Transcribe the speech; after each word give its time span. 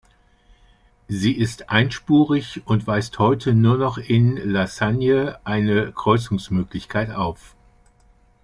Sie 1.09 1.33
ist 1.37 1.69
einspurig 1.69 2.63
und 2.65 2.87
weist 2.87 3.19
heute 3.19 3.53
nur 3.53 3.77
noch 3.77 3.99
in 3.99 4.35
La 4.37 4.65
Sagne 4.65 5.37
eine 5.43 5.91
Kreuzungsmöglichkeit 5.93 7.11
auf. 7.11 7.55